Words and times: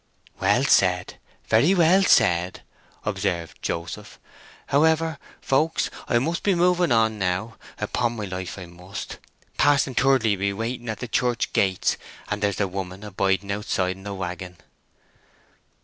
"Well 0.39 0.63
said—very 0.63 1.75
well 1.75 2.01
said," 2.01 2.63
observed 3.05 3.61
Joseph.—"However, 3.61 5.19
folks, 5.41 5.91
I 6.07 6.17
must 6.17 6.41
be 6.41 6.55
moving 6.55 6.89
now: 6.89 7.57
upon 7.77 8.15
my 8.15 8.25
life 8.25 8.57
I 8.57 8.65
must. 8.65 9.19
Pa'son 9.59 9.93
Thirdly 9.93 10.35
will 10.35 10.39
be 10.39 10.53
waiting 10.53 10.89
at 10.89 11.01
the 11.01 11.07
church 11.07 11.53
gates, 11.53 11.97
and 12.31 12.41
there's 12.41 12.55
the 12.55 12.67
woman 12.67 13.03
a 13.03 13.11
biding 13.11 13.51
outside 13.51 13.95
in 13.95 14.01
the 14.01 14.15
waggon." 14.15 14.57